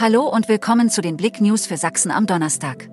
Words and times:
Hallo 0.00 0.28
und 0.28 0.48
willkommen 0.48 0.90
zu 0.90 1.00
den 1.00 1.16
Blick 1.16 1.40
News 1.40 1.66
für 1.66 1.76
Sachsen 1.76 2.12
am 2.12 2.24
Donnerstag. 2.26 2.88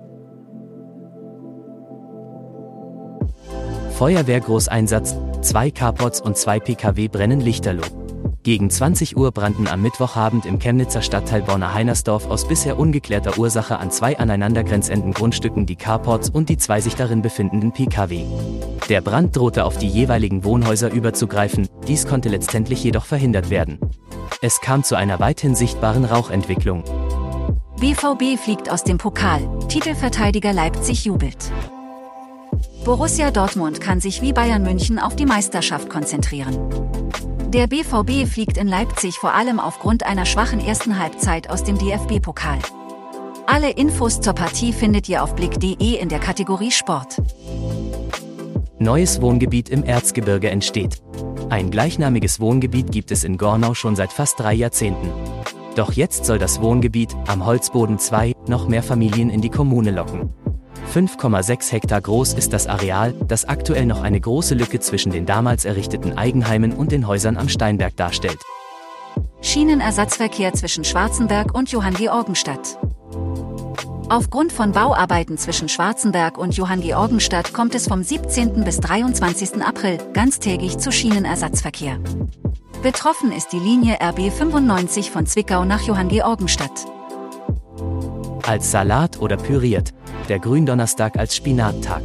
Feuerwehrgroßeinsatz, 3.96 5.14
zwei 5.40 5.70
Carports 5.70 6.20
und 6.20 6.36
zwei 6.36 6.58
Pkw 6.58 7.06
brennen 7.06 7.40
lichterloh. 7.40 7.86
Gegen 8.42 8.70
20 8.70 9.16
Uhr 9.16 9.30
brannten 9.30 9.68
am 9.68 9.82
Mittwochabend 9.82 10.46
im 10.46 10.58
Chemnitzer 10.58 11.00
Stadtteil 11.00 11.42
Borna-Heinersdorf 11.42 12.28
aus 12.28 12.48
bisher 12.48 12.76
ungeklärter 12.76 13.38
Ursache 13.38 13.78
an 13.78 13.92
zwei 13.92 14.18
aneinandergrenzenden 14.18 15.12
Grundstücken 15.12 15.64
die 15.64 15.76
Carports 15.76 16.28
und 16.28 16.48
die 16.48 16.56
zwei 16.56 16.80
sich 16.80 16.96
darin 16.96 17.22
befindenden 17.22 17.70
Pkw. 17.70 18.24
Der 18.88 19.00
Brand 19.00 19.36
drohte 19.36 19.64
auf 19.64 19.78
die 19.78 19.88
jeweiligen 19.88 20.42
Wohnhäuser 20.42 20.90
überzugreifen, 20.90 21.68
dies 21.86 22.08
konnte 22.08 22.30
letztendlich 22.30 22.82
jedoch 22.82 23.04
verhindert 23.04 23.50
werden. 23.50 23.78
Es 24.42 24.60
kam 24.60 24.84
zu 24.84 24.96
einer 24.96 25.18
weithin 25.18 25.54
sichtbaren 25.54 26.04
Rauchentwicklung. 26.04 26.84
BVB 27.80 28.38
fliegt 28.38 28.70
aus 28.70 28.84
dem 28.84 28.98
Pokal, 28.98 29.48
Titelverteidiger 29.68 30.52
Leipzig 30.52 31.04
jubelt. 31.04 31.50
Borussia 32.84 33.30
Dortmund 33.30 33.80
kann 33.80 34.00
sich 34.00 34.22
wie 34.22 34.32
Bayern 34.32 34.62
München 34.62 34.98
auf 34.98 35.16
die 35.16 35.26
Meisterschaft 35.26 35.88
konzentrieren. 35.88 36.56
Der 37.48 37.66
BVB 37.66 38.30
fliegt 38.30 38.58
in 38.58 38.68
Leipzig 38.68 39.16
vor 39.18 39.34
allem 39.34 39.58
aufgrund 39.58 40.04
einer 40.04 40.26
schwachen 40.26 40.60
ersten 40.60 40.98
Halbzeit 40.98 41.48
aus 41.48 41.64
dem 41.64 41.78
DFB-Pokal. 41.78 42.58
Alle 43.46 43.70
Infos 43.70 44.20
zur 44.20 44.34
Partie 44.34 44.72
findet 44.72 45.08
ihr 45.08 45.22
auf 45.22 45.34
blick.de 45.34 45.94
in 45.94 46.08
der 46.08 46.18
Kategorie 46.18 46.70
Sport. 46.70 47.22
Neues 48.78 49.22
Wohngebiet 49.22 49.70
im 49.70 49.84
Erzgebirge 49.84 50.50
entsteht. 50.50 51.00
Ein 51.48 51.70
gleichnamiges 51.70 52.40
Wohngebiet 52.40 52.90
gibt 52.90 53.12
es 53.12 53.22
in 53.22 53.38
Gornau 53.38 53.72
schon 53.74 53.94
seit 53.94 54.12
fast 54.12 54.40
drei 54.40 54.52
Jahrzehnten. 54.52 55.12
Doch 55.76 55.92
jetzt 55.92 56.24
soll 56.24 56.38
das 56.38 56.60
Wohngebiet, 56.60 57.14
am 57.28 57.46
Holzboden 57.46 58.00
2, 58.00 58.32
noch 58.48 58.66
mehr 58.66 58.82
Familien 58.82 59.30
in 59.30 59.40
die 59.40 59.50
Kommune 59.50 59.92
locken. 59.92 60.30
5,6 60.92 61.70
Hektar 61.70 62.00
groß 62.00 62.34
ist 62.34 62.52
das 62.52 62.66
Areal, 62.66 63.12
das 63.28 63.44
aktuell 63.44 63.86
noch 63.86 64.02
eine 64.02 64.20
große 64.20 64.56
Lücke 64.56 64.80
zwischen 64.80 65.12
den 65.12 65.24
damals 65.24 65.64
errichteten 65.64 66.18
Eigenheimen 66.18 66.72
und 66.72 66.90
den 66.90 67.06
Häusern 67.06 67.36
am 67.36 67.48
Steinberg 67.48 67.96
darstellt. 67.96 68.38
Schienenersatzverkehr 69.40 70.52
zwischen 70.54 70.82
Schwarzenberg 70.82 71.54
und 71.54 71.70
Johanngeorgenstadt. 71.70 72.78
Aufgrund 74.08 74.52
von 74.52 74.70
Bauarbeiten 74.70 75.36
zwischen 75.36 75.68
Schwarzenberg 75.68 76.38
und 76.38 76.56
Johanngeorgenstadt 76.56 77.52
kommt 77.52 77.74
es 77.74 77.88
vom 77.88 78.04
17. 78.04 78.62
bis 78.62 78.78
23. 78.78 79.60
April 79.62 79.98
ganztägig 80.12 80.78
zu 80.78 80.92
Schienenersatzverkehr. 80.92 81.98
Betroffen 82.84 83.32
ist 83.32 83.52
die 83.52 83.58
Linie 83.58 83.98
RB 84.00 84.30
95 84.30 85.10
von 85.10 85.26
Zwickau 85.26 85.64
nach 85.64 85.82
Johanngeorgenstadt. 85.82 86.86
Als 88.46 88.70
Salat 88.70 89.20
oder 89.20 89.36
püriert, 89.36 89.92
der 90.28 90.38
Gründonnerstag 90.38 91.18
als 91.18 91.34
Spinattag. 91.34 92.02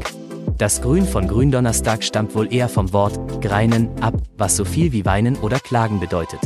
Das 0.58 0.82
Grün 0.82 1.06
von 1.06 1.28
Gründonnerstag 1.28 2.04
stammt 2.04 2.34
wohl 2.34 2.52
eher 2.52 2.68
vom 2.70 2.94
Wort 2.94 3.44
greinen 3.44 3.90
ab, 4.02 4.16
was 4.38 4.56
so 4.56 4.66
viel 4.66 4.92
wie 4.92 5.06
weinen 5.06 5.36
oder 5.38 5.60
klagen 5.60 6.00
bedeutet. 6.00 6.40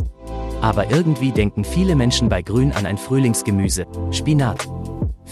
Aber 0.60 0.90
irgendwie 0.90 1.32
denken 1.32 1.64
viele 1.64 1.96
Menschen 1.96 2.28
bei 2.28 2.42
Grün 2.42 2.72
an 2.72 2.84
ein 2.84 2.98
Frühlingsgemüse, 2.98 3.86
Spinat. 4.10 4.68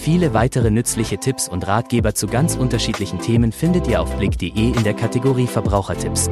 Viele 0.05 0.35
weitere 0.35 0.71
nützliche 0.71 1.17
Tipps 1.17 1.49
und 1.49 1.67
Ratgeber 1.67 2.15
zu 2.15 2.27
ganz 2.27 2.57
unterschiedlichen 2.57 3.21
Themen 3.21 3.53
findet 3.53 3.87
ihr 3.89 4.03
auf 4.03 4.15
blick.de 4.19 4.51
in 4.53 4.85
der 4.85 4.93
Kategorie 4.93 5.47
Verbrauchertipps. 5.47 6.29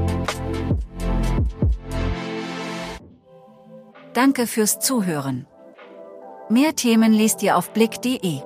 Danke 4.12 4.46
fürs 4.46 4.78
Zuhören. 4.78 5.46
Mehr 6.50 6.76
Themen 6.76 7.14
liest 7.14 7.42
ihr 7.42 7.56
auf 7.56 7.72
blick.de. 7.72 8.42